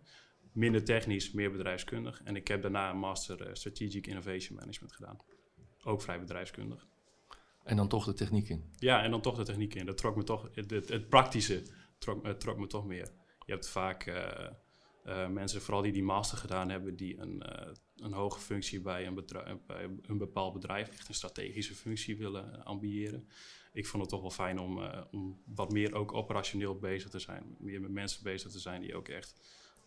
Minder 0.54 0.84
technisch, 0.84 1.32
meer 1.32 1.50
bedrijfskundig. 1.52 2.20
En 2.24 2.36
ik 2.36 2.48
heb 2.48 2.62
daarna 2.62 2.90
een 2.90 2.98
master 2.98 3.42
eh, 3.42 3.54
Strategic 3.54 4.06
Innovation 4.06 4.58
Management 4.58 4.92
gedaan. 4.92 5.16
Ook 5.84 6.02
vrij 6.02 6.20
bedrijfskundig. 6.20 6.86
En 7.64 7.76
dan 7.76 7.88
toch 7.88 8.04
de 8.04 8.12
techniek 8.12 8.48
in. 8.48 8.72
Ja, 8.78 9.02
en 9.02 9.10
dan 9.10 9.20
toch 9.20 9.36
de 9.36 9.44
techniek 9.44 9.74
in. 9.74 9.86
Dat 9.86 9.96
trok 9.96 10.16
me 10.16 10.22
toch, 10.22 10.48
het, 10.54 10.70
het, 10.70 10.88
het 10.88 11.08
praktische 11.08 11.62
trok, 11.98 12.22
me- 12.22 12.36
trok 12.36 12.58
me 12.58 12.66
toch 12.66 12.86
meer. 12.86 13.08
Je 13.46 13.52
hebt 13.52 13.68
vaak 13.68 14.06
eh, 14.06 14.46
eh, 15.04 15.28
mensen, 15.28 15.62
vooral 15.62 15.82
die 15.82 15.92
die 15.92 16.02
master 16.02 16.38
gedaan 16.38 16.70
hebben, 16.70 16.96
die 16.96 17.18
een, 17.18 17.42
eh, 17.42 17.72
een 17.96 18.12
hoge 18.12 18.40
functie 18.40 18.80
bij 18.80 19.06
een, 19.06 19.24
bij 19.66 19.90
een 20.02 20.18
bepaald 20.18 20.52
bedrijf, 20.52 20.88
echt 20.88 21.08
een 21.08 21.14
strategische 21.14 21.74
functie 21.74 22.16
willen 22.16 22.64
ambiëren. 22.64 23.28
Ik 23.72 23.86
vond 23.86 24.02
het 24.02 24.10
toch 24.10 24.20
wel 24.20 24.30
fijn 24.30 24.58
om, 24.58 24.82
eh, 24.82 25.04
om 25.10 25.42
wat 25.46 25.72
meer 25.72 25.94
ook 25.94 26.12
operationeel 26.12 26.78
bezig 26.78 27.10
te 27.10 27.18
zijn. 27.18 27.56
Meer 27.58 27.80
met 27.80 27.90
mensen 27.90 28.22
bezig 28.22 28.50
te 28.50 28.58
zijn 28.58 28.80
die 28.80 28.94
ook 28.94 29.08
echt 29.08 29.40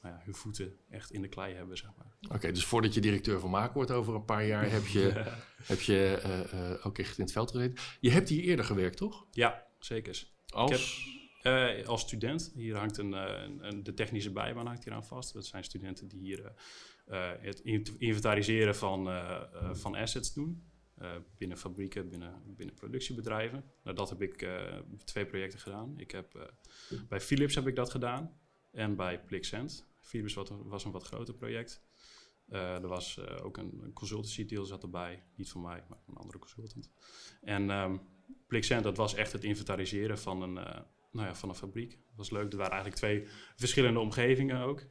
nou 0.08 0.20
ja, 0.20 0.26
hun 0.26 0.36
voeten 0.36 0.78
echt 0.90 1.12
in 1.12 1.22
de 1.22 1.28
klei 1.28 1.54
hebben, 1.54 1.78
zeg 1.78 1.90
maar. 1.98 2.36
Oké, 2.36 2.52
dus 2.52 2.66
voordat 2.66 2.94
je 2.94 3.02
directeur 3.02 3.40
van 3.40 3.50
Maken 3.50 3.74
wordt 3.74 3.92
over 3.92 4.16
een 4.16 4.26
paar 4.26 4.46
jaar, 4.46 4.72
heb 4.72 4.86
je, 4.86 5.34
heb 5.64 5.80
je 5.80 6.20
eh, 6.24 6.72
eh, 6.72 6.86
ook 6.86 6.98
echt 6.98 7.18
in 7.18 7.24
het 7.24 7.34
veld 7.34 7.52
gezeten. 7.52 7.84
Je 8.00 8.12
hebt 8.12 8.30
hier 8.30 8.44
eerder 8.44 8.66
gewerkt, 8.66 8.98
toch? 8.98 9.26
Ja, 9.32 9.68
zeker. 9.80 10.28
Als? 10.48 11.06
Eh, 11.42 11.86
als 11.86 12.02
student, 12.02 12.52
hier 12.56 12.76
hangt 12.76 12.98
een, 12.98 13.12
een, 13.12 13.84
de 13.84 13.94
technische 13.94 14.32
bijbaan 14.32 14.66
hangt 14.66 14.84
hier 14.84 14.94
aan 14.94 15.06
vast. 15.06 15.34
Dat 15.34 15.46
zijn 15.46 15.64
studenten 15.64 16.08
die 16.08 16.20
hier 16.20 16.52
het 17.42 17.60
in- 17.60 17.96
inventariseren 17.98 18.76
van, 18.76 19.10
van 19.74 19.96
assets 19.96 20.34
doen. 20.34 20.64
binnen 21.38 21.58
fabrieken, 21.58 22.10
binnen, 22.10 22.34
binnen 22.46 22.76
productiebedrijven. 22.76 23.64
Nou, 23.84 23.96
dat 23.96 24.10
heb 24.10 24.22
ik 24.22 24.42
uh, 24.42 24.62
twee 25.06 25.26
projecten 25.26 25.60
gedaan. 25.60 25.94
Ik 25.98 26.12
heb, 26.12 26.36
uh, 26.36 27.00
bij 27.10 27.22
Philips 27.22 27.56
heb 27.56 27.68
ik 27.68 27.76
dat 27.76 27.90
gedaan 27.90 28.40
en 28.72 28.96
bij 28.96 29.20
Plixent. 29.20 29.87
Philips 30.08 30.34
was, 30.34 30.50
was 30.64 30.86
een 30.86 30.92
wat 30.92 31.04
groter 31.04 31.34
project. 31.34 31.82
er 32.48 32.88
was 32.88 33.20
ook 33.20 33.58
een, 33.58 33.92
consultancy 33.94 34.46
deal 34.46 34.66
zat 34.66 34.84
erbij. 34.84 35.24
Niet 35.36 35.50
van 35.50 35.62
mij, 35.62 35.84
maar 35.90 36.00
een 36.08 36.16
andere 36.16 36.40
consultant. 36.40 36.92
En 37.42 37.70
um, 37.70 38.02
Plixent, 38.48 38.84
dat 38.84 38.98
was 38.98 39.14
echt 39.14 39.32
het 39.32 39.44
inventariseren 39.44 40.20
van 40.20 40.42
een, 40.42 40.54
nou 41.12 41.28
ja, 41.28 41.36
van 41.36 41.50
een 41.50 41.56
fabriek. 41.56 41.92
Dat 41.92 42.16
was 42.16 42.30
leuk. 42.30 42.52
Er 42.52 42.58
waren 42.58 42.74
eigenlijk 42.74 43.02
twee 43.02 43.28
verschillende 43.56 44.00
omgevingen 44.00 44.62
ook. 44.62 44.86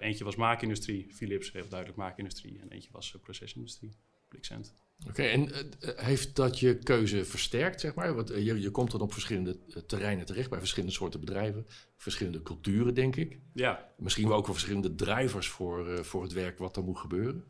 eentje 0.00 0.24
was 0.24 0.36
maakindustrie, 0.36 1.14
Philips, 1.14 1.52
heel 1.52 1.68
duidelijk 1.68 1.98
maakindustrie. 1.98 2.60
En 2.60 2.70
eentje 2.70 2.90
was 2.92 3.16
procesindustrie, 3.22 3.96
Plixent. 4.28 4.76
Oké, 5.06 5.22
en 5.22 5.42
uh, 5.42 5.58
heeft 5.96 6.36
dat 6.36 6.58
je 6.58 6.78
keuze 6.78 7.24
versterkt, 7.24 7.80
zeg 7.80 7.94
maar? 7.94 8.14
Want 8.14 8.30
uh, 8.32 8.44
je, 8.44 8.60
je 8.60 8.70
komt 8.70 8.90
dan 8.90 9.00
op 9.00 9.12
verschillende 9.12 9.58
terreinen 9.86 10.26
terecht, 10.26 10.50
bij 10.50 10.58
verschillende 10.58 10.94
soorten 10.94 11.20
bedrijven, 11.20 11.66
verschillende 11.96 12.42
culturen, 12.42 12.94
denk 12.94 13.16
ik. 13.16 13.40
Ja. 13.54 13.92
Misschien 13.96 14.28
wel 14.28 14.36
ook 14.36 14.44
wel 14.44 14.54
verschillende 14.54 14.94
drivers 14.94 15.48
voor, 15.48 15.88
uh, 15.88 15.98
voor 15.98 16.22
het 16.22 16.32
werk 16.32 16.58
wat 16.58 16.76
er 16.76 16.84
moet 16.84 16.98
gebeuren. 16.98 17.44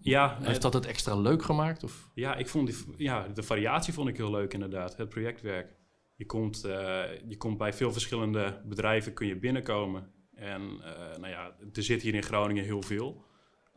Ja. 0.00 0.38
Heeft 0.42 0.62
dat 0.62 0.72
het 0.72 0.86
extra 0.86 1.16
leuk 1.16 1.42
gemaakt? 1.42 1.84
Of? 1.84 2.10
Ja, 2.14 2.36
ik 2.36 2.48
vond 2.48 2.66
die, 2.66 2.76
ja, 2.96 3.28
de 3.28 3.42
variatie 3.42 3.92
vond 3.92 4.08
ik 4.08 4.16
heel 4.16 4.30
leuk 4.30 4.54
inderdaad, 4.54 4.96
het 4.96 5.08
projectwerk. 5.08 5.76
Je 6.16 6.26
komt, 6.26 6.60
je 7.28 7.34
komt 7.38 7.58
bij 7.58 7.72
veel 7.72 7.92
verschillende 7.92 8.62
bedrijven 8.64 9.12
kun 9.12 9.26
je 9.26 9.38
binnenkomen. 9.38 10.12
En 10.34 10.76
nou 11.20 11.28
ja, 11.28 11.56
er 11.72 11.82
zit 11.82 12.02
hier 12.02 12.14
in 12.14 12.22
Groningen 12.22 12.64
heel 12.64 12.82
veel 12.82 13.24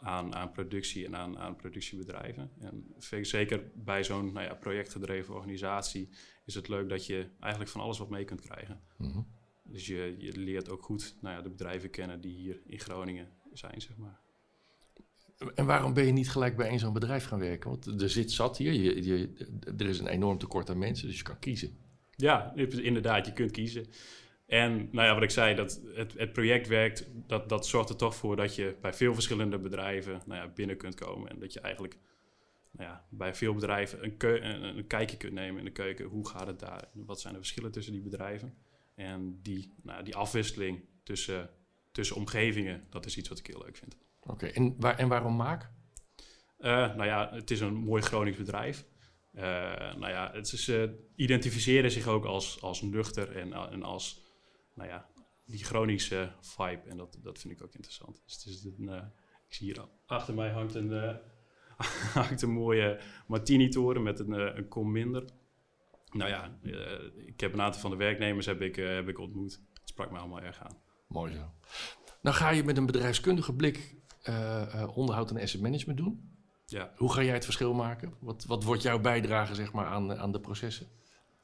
aan, 0.02 0.36
aan 0.36 0.52
productie 0.52 1.06
en 1.06 1.16
aan, 1.16 1.38
aan 1.38 1.56
productiebedrijven. 1.56 2.52
En 2.60 2.96
zeker 3.22 3.72
bij 3.76 4.04
zo'n 4.04 4.34
nou 4.34 4.46
ja, 4.46 4.54
projectgedreven 4.54 5.36
organisatie 5.36 6.10
is 6.46 6.56
het 6.56 6.68
leuk 6.68 6.90
dat 6.90 7.06
je 7.06 7.28
eigenlijk 7.40 7.72
van 7.72 7.82
alles 7.82 7.98
wat 7.98 8.10
mee 8.10 8.26
kunt 8.26 8.42
krijgen. 8.42 8.82
Mhm. 8.98 9.22
Dus 9.64 9.88
je, 9.88 10.16
je 10.18 10.38
leert 10.38 10.70
ook 10.70 10.84
goed 10.84 11.16
nou 11.22 11.36
ja, 11.36 11.42
de 11.42 11.50
bedrijven 11.50 11.90
kennen 11.90 12.22
die 12.22 12.36
hier 12.36 12.62
in 12.66 12.80
Groningen 12.80 13.30
zijn, 13.54 13.82
zeg 13.82 13.98
maar. 13.98 14.20
En 15.56 15.66
waarom 15.66 15.94
ben 15.94 16.06
je 16.06 16.12
niet 16.12 16.30
gelijk 16.30 16.56
bij 16.56 16.68
één 16.68 16.80
zo'n 16.80 16.94
bedrijf 16.94 17.26
gaan 17.26 17.40
werken? 17.40 17.70
Want 17.70 18.02
er 18.02 18.10
zit 18.10 18.32
zat 18.32 18.58
hier, 18.58 18.74
je, 18.74 19.04
je, 19.04 19.30
er 19.78 19.90
is 19.90 20.00
een 20.00 20.08
enorm 20.08 20.38
tekort 20.38 20.70
aan 20.70 20.78
mensen, 20.78 21.08
dus 21.08 21.18
je 21.18 21.24
kan 21.24 21.40
kiezen. 21.40 21.78
Ja, 22.16 22.56
inderdaad, 22.56 23.26
je 23.26 23.34
kunt 23.34 23.52
kiezen. 23.52 23.86
En 24.52 24.90
nou 24.92 25.08
ja, 25.08 25.14
wat 25.14 25.24
ik 25.24 25.30
zei, 25.30 25.56
dat 25.56 25.82
het, 25.96 26.14
het 26.18 26.34
project 26.34 26.68
werkt, 26.68 27.08
dat, 27.28 27.50
dat 27.50 27.68
zorgt 27.68 27.90
er 27.90 27.96
toch 27.96 28.16
voor 28.16 28.36
dat 28.36 28.56
je 28.56 28.76
bij 28.82 28.94
veel 28.94 29.14
verschillende 29.14 29.60
bedrijven 29.60 30.22
nou 30.26 30.42
ja, 30.42 30.48
binnen 30.48 30.78
kunt 30.78 30.96
komen. 30.96 31.30
En 31.30 31.40
dat 31.40 31.54
je 31.54 31.60
eigenlijk 31.60 31.98
nou 32.72 32.90
ja, 32.90 33.06
bij 33.10 33.36
veel 33.36 33.54
bedrijven 33.54 34.04
een, 34.04 34.16
een, 34.46 34.78
een, 34.78 34.88
kijkje 34.88 35.18
kunt 35.18 35.34
nemen 35.34 35.60
in 35.60 35.66
de 35.66 35.72
keuken. 35.72 36.06
Hoe 36.06 36.30
gaat 36.30 36.48
het 36.48 36.60
daar? 36.60 36.88
Wat 36.94 37.20
zijn 37.22 37.34
de 37.34 37.40
verschillen 37.40 37.72
tussen 37.72 37.94
die 37.94 38.02
bedrijven? 38.02 38.58
En 38.96 39.40
die, 39.42 39.74
nou, 39.84 40.04
die 40.04 40.16
afwisseling 40.16 40.84
tussen, 41.04 41.50
tussen 41.92 42.16
omgevingen, 42.16 42.88
dat 42.90 43.06
is 43.06 43.18
iets 43.18 43.30
wat 43.30 43.40
ik 43.40 43.48
heel 43.48 43.62
leuk 43.66 43.78
vind. 43.78 43.98
Oké, 44.20 44.46
en, 44.46 44.76
waar, 44.80 44.98
en 44.98 45.08
waarom 45.08 45.36
maak? 45.36 45.72
Uh, 46.60 46.68
nou 46.96 47.06
ja, 47.06 47.30
het 47.34 47.52
is 47.52 47.60
een 47.60 47.76
mooi 47.76 48.02
Gronings 48.02 48.38
bedrijf. 48.38 48.86
Uh, 49.36 49.42
nou 49.96 50.10
ja, 50.10 50.32
het 50.34 50.52
is, 50.52 50.68
uh, 50.68 50.90
identificeren 51.16 51.92
zich 51.92 52.08
ook 52.08 52.26
als, 52.26 52.62
als 52.62 52.82
nuchter 52.82 53.38
en, 53.38 53.54
en 53.54 53.84
als 53.84 54.30
nou 54.74 54.90
ja, 54.90 55.10
die 55.46 55.64
Groningse 55.64 56.32
vibe. 56.42 56.82
En 56.90 56.98
dat, 56.98 57.18
dat 57.24 57.40
vind 57.40 57.54
ik 57.54 57.64
ook 57.64 57.74
interessant. 57.74 58.22
Dus 58.26 58.34
het 58.34 58.46
is 58.46 58.64
een, 58.64 58.90
uh, 58.90 59.04
ik 59.48 59.54
zie 59.54 59.68
hier 59.68 59.86
achter 60.06 60.34
mij 60.34 60.50
hangt 60.50 60.76
een, 60.76 60.92
uh, 60.92 61.16
hangt 62.14 62.42
een 62.42 62.52
mooie 62.52 63.00
Martini-toren 63.28 64.04
met 64.04 64.20
een, 64.20 64.34
uh, 64.34 64.56
een 64.56 64.68
kom 64.68 64.92
minder. 64.92 65.26
Nou 66.12 66.30
ja, 66.30 66.60
ik 67.26 67.40
heb 67.40 67.54
een 67.54 67.62
aantal 67.62 67.82
van 67.82 67.90
de 67.90 67.98
werknemers 67.98 68.46
heb 68.46 68.62
ik, 68.62 68.76
heb 68.76 69.08
ik 69.08 69.20
ontmoet. 69.20 69.62
Het 69.74 69.90
sprak 69.90 70.12
me 70.12 70.18
allemaal 70.18 70.42
erg 70.42 70.60
aan. 70.64 70.78
Mooi 71.08 71.34
zo. 71.34 71.52
Nou 72.22 72.36
ga 72.36 72.50
je 72.50 72.64
met 72.64 72.78
een 72.78 72.86
bedrijfskundige 72.86 73.54
blik 73.54 73.96
onderhoud 74.94 75.30
en 75.30 75.42
asset 75.42 75.62
management 75.62 75.98
doen. 75.98 76.32
Ja. 76.66 76.92
Hoe 76.96 77.14
ga 77.14 77.24
jij 77.24 77.34
het 77.34 77.44
verschil 77.44 77.74
maken? 77.74 78.14
Wat, 78.20 78.46
wat 78.46 78.64
wordt 78.64 78.82
jouw 78.82 79.00
bijdrage 79.00 79.56
zeg 79.56 79.74
maar, 79.74 79.86
aan, 79.86 80.18
aan 80.18 80.32
de 80.32 80.40
processen? 80.40 80.88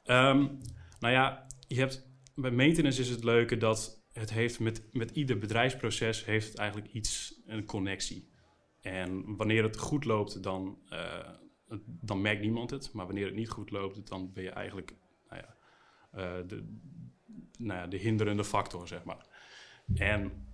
Um, 0.04 0.58
nou 1.00 1.12
ja, 1.12 1.46
je 1.66 1.78
hebt 1.78 2.07
bij 2.40 2.50
maintenance 2.50 3.00
is 3.00 3.08
het 3.08 3.24
leuke 3.24 3.56
dat 3.56 4.06
het 4.12 4.30
heeft 4.30 4.60
met, 4.60 4.82
met 4.92 5.10
ieder 5.10 5.38
bedrijfsproces 5.38 6.24
heeft 6.24 6.48
het 6.48 6.58
eigenlijk 6.58 6.92
iets, 6.92 7.40
een 7.46 7.64
connectie. 7.64 8.28
En 8.80 9.36
wanneer 9.36 9.62
het 9.62 9.78
goed 9.78 10.04
loopt, 10.04 10.42
dan, 10.42 10.78
uh, 10.90 11.28
dan 11.84 12.20
merkt 12.20 12.40
niemand 12.40 12.70
het. 12.70 12.92
Maar 12.92 13.06
wanneer 13.06 13.26
het 13.26 13.34
niet 13.34 13.48
goed 13.48 13.70
loopt, 13.70 14.08
dan 14.08 14.32
ben 14.32 14.42
je 14.42 14.50
eigenlijk 14.50 14.94
nou 15.28 15.42
ja, 15.42 15.56
uh, 16.14 16.48
de, 16.48 16.76
nou 17.58 17.78
ja, 17.78 17.86
de 17.86 17.96
hinderende 17.96 18.44
factor, 18.44 18.88
zeg 18.88 19.04
maar. 19.04 19.26
En 19.94 20.47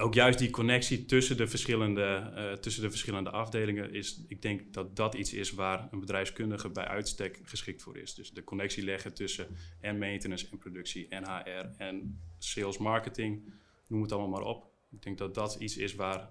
ook 0.00 0.14
juist 0.14 0.38
die 0.38 0.50
connectie 0.50 1.04
tussen 1.04 1.36
de 1.36 1.48
verschillende, 1.48 2.32
uh, 2.36 2.52
tussen 2.52 2.82
de 2.82 2.90
verschillende 2.90 3.30
afdelingen 3.30 3.92
is, 3.92 4.24
ik 4.28 4.42
denk 4.42 4.72
dat 4.72 4.96
dat 4.96 5.14
iets 5.14 5.32
is 5.32 5.52
waar 5.52 5.88
een 5.90 6.00
bedrijfskundige 6.00 6.68
bij 6.68 6.84
uitstek 6.84 7.40
geschikt 7.42 7.82
voor 7.82 7.96
is. 7.96 8.14
Dus 8.14 8.32
de 8.32 8.44
connectie 8.44 8.84
leggen 8.84 9.14
tussen 9.14 9.46
en 9.80 9.98
maintenance 9.98 10.48
en 10.50 10.58
productie 10.58 11.08
en 11.08 11.24
HR 11.24 11.82
en 11.82 12.20
sales 12.38 12.78
marketing, 12.78 13.52
noem 13.86 14.02
het 14.02 14.12
allemaal 14.12 14.30
maar 14.30 14.48
op. 14.48 14.70
Ik 14.90 15.02
denk 15.02 15.18
dat 15.18 15.34
dat 15.34 15.54
iets 15.54 15.76
is 15.76 15.94
waar, 15.94 16.30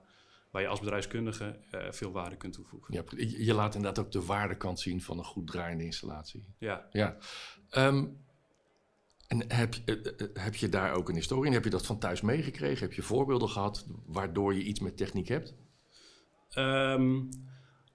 waar 0.51 0.61
je 0.61 0.67
als 0.67 0.79
bedrijfskundige 0.79 1.59
uh, 1.75 1.91
veel 1.91 2.11
waarde 2.11 2.37
kunt 2.37 2.53
toevoegen. 2.53 2.93
Ja, 2.93 3.03
je 3.45 3.53
laat 3.53 3.75
inderdaad 3.75 4.05
ook 4.05 4.11
de 4.11 4.25
waardekant 4.25 4.79
zien 4.79 5.01
van 5.01 5.17
een 5.17 5.23
goed 5.23 5.47
draaiende 5.47 5.83
installatie. 5.83 6.45
Ja. 6.57 6.87
ja. 6.91 7.17
Um, 7.77 8.27
en 9.29 9.53
heb, 9.53 9.75
heb 10.33 10.55
je 10.55 10.69
daar 10.69 10.93
ook 10.93 11.09
een 11.09 11.15
historie 11.15 11.45
in? 11.45 11.53
Heb 11.53 11.63
je 11.63 11.69
dat 11.69 11.85
van 11.85 11.99
thuis 11.99 12.21
meegekregen? 12.21 12.79
Heb 12.79 12.93
je 12.93 13.01
voorbeelden 13.01 13.49
gehad 13.49 13.87
waardoor 14.05 14.53
je 14.53 14.63
iets 14.63 14.79
met 14.79 14.97
techniek 14.97 15.27
hebt? 15.27 15.55
Um, 16.57 17.29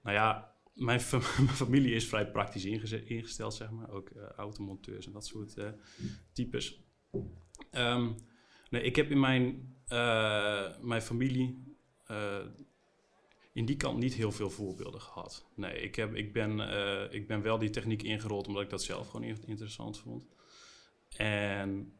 nou 0.03 0.15
ja, 0.15 0.51
mijn, 0.73 0.99
familie 0.99 1.93
is 1.93 2.07
vrij 2.07 2.31
praktisch 2.31 2.65
ingesteld, 2.65 3.53
zeg 3.53 3.71
maar. 3.71 3.89
Ook 3.89 4.11
automonteurs 4.37 5.05
en 5.05 5.11
dat 5.11 5.25
soort 5.25 5.55
types. 6.31 6.83
Um, 7.71 8.15
nee, 8.69 8.81
ik 8.81 8.95
heb 8.95 9.11
in 9.11 9.19
mijn, 9.19 9.75
mijn 10.81 11.01
familie 11.01 11.63
in 13.53 13.65
die 13.65 13.77
kant 13.77 13.97
niet 13.97 14.13
heel 14.13 14.31
veel 14.31 14.49
voorbeelden 14.49 15.01
gehad. 15.01 15.45
Nee, 15.55 15.81
ik, 15.81 15.95
heb, 15.95 16.13
ik, 16.13 16.33
ben, 16.33 16.59
ik 17.13 17.27
ben 17.27 17.41
wel 17.41 17.57
die 17.57 17.69
techniek 17.69 18.03
ingerold 18.03 18.47
omdat 18.47 18.63
ik 18.63 18.69
dat 18.69 18.83
zelf 18.83 19.09
gewoon 19.09 19.25
interessant 19.45 19.97
vond. 19.99 20.27
En 21.17 21.93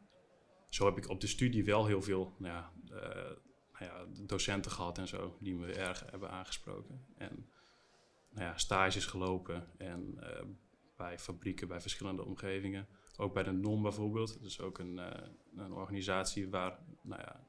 zo 0.69 0.86
heb 0.86 0.98
ik 0.98 1.10
op 1.10 1.22
de 1.22 1.27
studie 1.27 1.65
wel 1.65 1.86
heel 1.86 2.01
veel 2.01 2.36
nou 2.38 2.53
ja, 2.53 2.72
uh, 2.91 3.31
nou 3.79 3.86
ja, 3.86 4.05
docenten 4.25 4.72
gehad 4.72 4.98
en 4.98 5.07
zo, 5.07 5.38
die 5.39 5.55
me 5.55 5.74
erg 5.74 6.05
hebben 6.10 6.29
aangesproken. 6.29 7.05
En 7.17 7.50
nou 8.29 8.45
ja, 8.45 8.57
stages 8.57 9.05
gelopen 9.05 9.67
en 9.77 10.17
uh, 10.19 10.41
bij 10.98 11.19
fabrieken, 11.19 11.67
bij 11.67 11.81
verschillende 11.81 12.25
omgevingen. 12.25 12.88
Ook 13.17 13.34
bij 13.34 13.43
de 13.43 13.51
NOM 13.51 13.81
bijvoorbeeld. 13.81 14.34
Dat 14.34 14.50
is 14.50 14.60
ook 14.60 14.79
een, 14.79 14.98
uh, 14.98 15.07
een 15.55 15.74
organisatie 15.74 16.50
waar, 16.50 16.79
nou 17.01 17.22
ja, 17.22 17.48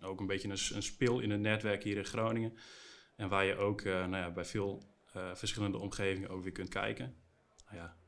ook 0.00 0.20
een 0.20 0.26
beetje 0.26 0.48
een, 0.48 0.76
een, 0.76 0.82
spil 0.82 1.20
in 1.20 1.30
het 1.30 1.40
netwerk 1.40 1.82
hier 1.82 1.96
in 1.96 2.04
Groningen. 2.04 2.58
En 3.16 3.28
waar 3.28 3.44
je 3.44 3.56
ook 3.56 3.84
nou 3.84 4.16
ja, 4.16 4.30
bij 4.30 4.44
veel 4.44 4.82
verschillende 5.34 5.78
omgevingen 5.78 6.30
ook 6.30 6.42
weer 6.42 6.52
kunt 6.52 6.68
kijken. 6.68 7.16
Nou 7.64 7.76
ja, 7.76 7.99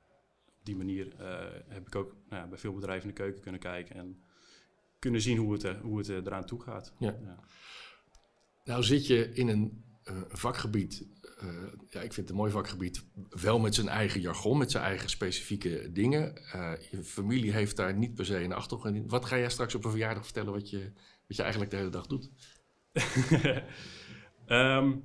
die 0.63 0.77
manier 0.77 1.07
uh, 1.21 1.39
heb 1.69 1.87
ik 1.87 1.95
ook 1.95 2.17
nou 2.29 2.43
ja, 2.43 2.49
bij 2.49 2.59
veel 2.59 2.75
bedrijven 2.75 3.09
in 3.09 3.15
de 3.15 3.21
keuken 3.23 3.43
kunnen 3.43 3.61
kijken 3.61 3.97
en 3.97 4.23
kunnen 4.99 5.21
zien 5.21 5.39
hoe 5.39 5.53
het, 5.53 5.77
hoe 5.77 5.99
het 5.99 6.09
eraan 6.09 6.47
toe 6.47 6.63
gaat. 6.63 6.93
Ja. 6.99 7.17
ja. 7.23 7.39
Nou 8.65 8.83
zit 8.83 9.07
je 9.07 9.33
in 9.33 9.49
een 9.49 9.85
vakgebied, 10.29 11.07
uh, 11.43 11.49
ja, 11.89 12.01
ik 12.01 12.13
vind 12.13 12.17
het 12.17 12.31
een 12.31 12.37
mooi 12.37 12.51
vakgebied, 12.51 13.05
wel 13.29 13.59
met 13.59 13.75
zijn 13.75 13.89
eigen 13.89 14.21
jargon, 14.21 14.59
met 14.59 14.71
zijn 14.71 14.85
eigen 14.85 15.11
specifieke 15.11 15.93
dingen. 15.93 16.35
je 16.91 17.05
familie 17.05 17.53
heeft 17.53 17.77
daar 17.77 17.95
niet 17.95 18.15
per 18.15 18.27
se 18.27 18.43
een 18.43 18.53
achtergrond 18.53 18.97
in. 18.97 19.09
Wat 19.09 19.25
ga 19.25 19.39
jij 19.39 19.51
straks 19.51 19.75
op 19.75 19.85
een 19.85 19.91
verjaardag 19.91 20.25
vertellen 20.25 20.53
wat 20.53 20.71
je, 20.71 20.93
wat 21.29 21.37
je 21.37 21.43
eigenlijk 21.43 21.71
de 21.71 21.77
hele 21.77 21.91
dag 21.91 22.07
doet? 22.07 22.31
um, 24.47 25.03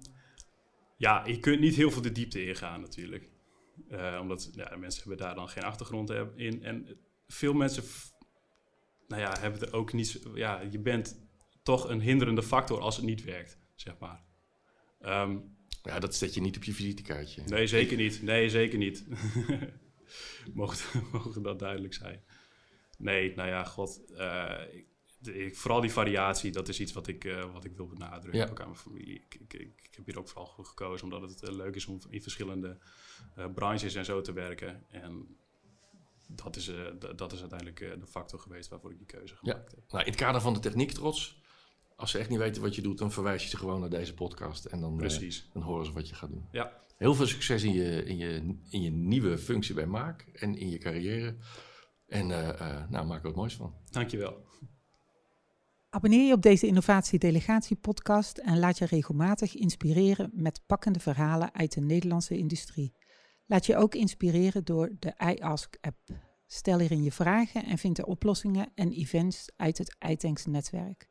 ja, 1.06 1.26
je 1.26 1.40
kunt 1.40 1.60
niet 1.60 1.76
heel 1.76 1.92
veel 1.92 2.02
de 2.02 2.12
diepte 2.12 2.46
ingaan 2.46 2.82
natuurlijk. 2.82 3.30
Uh, 3.91 4.17
omdat 4.22 4.50
ja, 4.53 4.75
mensen 4.75 5.00
hebben 5.00 5.25
daar 5.25 5.36
dan 5.36 5.50
geen 5.50 5.63
achtergrond 5.63 6.10
in. 6.36 6.63
En 6.63 7.00
veel 7.27 7.53
mensen 7.53 7.84
nou 9.08 9.22
ja, 9.22 9.39
hebben 9.39 9.62
er 9.62 9.74
ook 9.74 9.94
niet... 9.94 10.22
Ja, 10.34 10.62
je 10.62 10.79
bent 10.79 11.27
toch 11.63 11.89
een 11.89 12.01
hinderende 12.01 12.44
factor 12.44 12.79
als 12.79 12.96
het 12.96 13.06
niet 13.06 13.24
werkt, 13.24 13.58
zeg 13.75 13.98
maar. 14.00 14.24
Um, 15.01 15.58
ja, 15.84 16.00
dat 16.00 16.15
zet 16.15 16.34
je 16.34 16.41
niet 16.41 16.58
op 16.58 16.63
je 16.63 16.74
visitekaartje. 16.74 17.41
Nee, 17.46 17.67
zeker 17.67 17.98
niet. 17.98 18.22
Nee, 18.22 18.50
zeker 18.50 18.77
niet. 18.77 19.06
mogen, 20.53 21.03
mogen 21.12 21.41
dat 21.41 21.60
duidelijk 21.60 21.94
zijn. 21.94 22.24
Nee, 22.98 23.36
nou 23.36 23.50
ja, 23.50 23.63
god. 23.63 24.01
Uh, 24.10 24.51
de- 25.34 25.50
vooral 25.53 25.81
die 25.81 25.91
variatie, 25.91 26.51
dat 26.51 26.67
is 26.67 26.79
iets 26.79 26.93
wat 26.93 27.07
ik, 27.07 27.24
eh, 27.25 27.53
wat 27.53 27.65
ik 27.65 27.75
wil 27.75 27.88
benadrukken, 27.88 28.39
Ja. 28.39 28.48
ook 28.50 28.60
aan 28.62 28.67
mijn 28.67 28.79
familie. 28.79 29.13
Ik, 29.15 29.36
ik, 29.39 29.53
ik, 29.53 29.89
heb 29.96 30.05
hier 30.05 30.19
ook 30.19 30.27
vooral 30.27 30.51
voor 30.55 30.65
gekozen 30.65 31.03
omdat 31.12 31.29
het 31.29 31.43
eh, 31.43 31.55
leuk 31.55 31.75
is 31.75 31.86
om 31.86 32.00
in 32.10 32.22
verschillende 32.22 32.77
eh, 33.36 33.46
branches 33.53 33.96
en 33.96 34.05
zo 34.05 34.22
te 34.22 34.34
werken. 34.34 34.84
En 34.89 35.38
dat 36.27 36.55
is, 36.55 36.72
dat 37.15 37.31
is 37.34 37.39
uiteindelijk 37.39 37.79
de 37.79 38.07
factor 38.07 38.39
geweest 38.39 38.69
waarvoor 38.69 38.91
ik 38.91 38.98
die 38.98 39.07
keuze 39.07 39.34
Ja. 39.41 39.51
gemaakt 39.51 39.72
heb. 39.72 39.84
Nou, 39.91 40.03
in 40.03 40.12
het 40.12 40.19
kader 40.19 40.41
van 40.41 40.53
de 40.53 40.60
techniek 40.60 40.91
trots, 40.91 41.41
als 41.96 42.12
ze 42.12 42.17
echt 42.17 42.29
niet 42.29 42.39
weten 42.39 42.62
wat 42.62 42.75
je 42.75 42.81
doet, 42.81 42.98
dan 42.98 43.12
verwijs 43.12 43.43
je 43.43 43.50
ze 43.50 43.57
gewoon 43.57 43.79
naar 43.79 43.89
deze 43.89 44.13
podcast 44.13 44.65
en 44.65 44.81
dan, 44.81 44.98
Precies. 44.98 45.50
dan 45.53 45.62
horen 45.62 45.86
ze 45.86 45.91
wat 45.91 46.07
je 46.10 46.15
gaat 46.15 46.29
doen. 46.29 46.48
Ja. 46.51 46.86
Heel 46.98 47.13
veel 47.15 47.27
succes 47.27 47.63
in 47.63 47.74
je, 47.74 48.03
in 48.03 48.17
je, 48.17 48.55
in 48.69 48.81
je 48.81 48.89
nieuwe 48.89 49.38
functie 49.38 49.75
bij 49.75 49.86
Maak 49.88 50.22
en 50.34 50.55
in 50.57 50.69
je 50.69 50.77
carrière. 50.77 51.36
En 52.07 52.27
nou, 52.89 53.05
maak 53.05 53.17
er 53.17 53.27
wat 53.27 53.36
moois 53.36 53.55
van. 53.55 53.75
Dankjewel. 53.91 54.47
Abonneer 55.89 56.27
je 56.27 56.34
op 56.34 56.41
deze 56.41 56.67
Innovatie 56.67 57.20
Delegatie 57.20 57.75
podcast 57.75 58.38
en 58.38 58.60
laat 58.60 58.77
je 58.77 58.86
regelmatig 58.86 59.56
inspireren 59.56 60.32
met 60.34 60.62
pakkende 60.65 61.00
verhalen 61.00 61.53
uit 61.53 61.74
de 61.74 61.82
Nederlandse 61.82 62.38
industrie. 62.38 62.94
Laat 63.46 63.65
je 63.65 63.75
ook 63.75 63.96
inspireren 63.96 64.65
door 64.65 64.96
de 65.00 65.13
iAsk 65.36 65.77
app. 65.82 65.98
Stel 66.46 66.79
hierin 66.79 67.03
je 67.03 67.12
vragen 67.12 67.65
en 67.65 67.77
vind 67.77 67.96
de 67.96 68.06
oplossingen 68.06 68.72
en 68.75 68.91
events 68.91 69.50
uit 69.56 69.77
het 69.77 69.96
iTanks 70.10 70.46
netwerk. 70.46 71.08